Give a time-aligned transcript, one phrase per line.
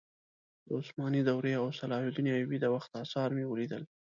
[0.65, 3.83] د عثماني دورې او صلاح الدین ایوبي د وخت اثار مې ولیدل.